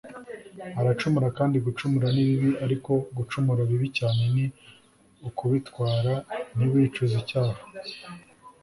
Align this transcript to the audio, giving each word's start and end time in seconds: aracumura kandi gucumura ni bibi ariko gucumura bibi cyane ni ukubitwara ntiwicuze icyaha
aracumura 0.79 1.27
kandi 1.37 1.55
gucumura 1.65 2.07
ni 2.13 2.23
bibi 2.29 2.49
ariko 2.65 2.91
gucumura 3.17 3.61
bibi 3.69 3.87
cyane 3.97 4.23
ni 4.33 4.45
ukubitwara 5.27 6.13
ntiwicuze 6.55 7.15
icyaha 7.23 7.61